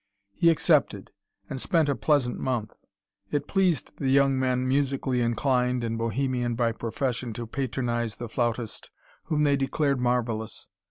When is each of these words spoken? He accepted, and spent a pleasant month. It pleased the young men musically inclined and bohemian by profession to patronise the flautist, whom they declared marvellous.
He 0.33 0.49
accepted, 0.49 1.11
and 1.47 1.61
spent 1.61 1.87
a 1.87 1.93
pleasant 1.95 2.39
month. 2.39 2.73
It 3.29 3.47
pleased 3.47 3.97
the 3.97 4.09
young 4.09 4.39
men 4.39 4.67
musically 4.67 5.21
inclined 5.21 5.83
and 5.83 5.95
bohemian 5.95 6.55
by 6.55 6.71
profession 6.71 7.33
to 7.33 7.45
patronise 7.45 8.15
the 8.15 8.27
flautist, 8.27 8.89
whom 9.25 9.43
they 9.43 9.55
declared 9.55 9.99
marvellous. 9.99 10.67